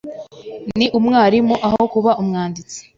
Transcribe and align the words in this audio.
Ni 0.77 0.85
umwarimu 0.97 1.55
aho 1.67 1.81
kuba 1.93 2.11
umwanditsi. 2.21 2.79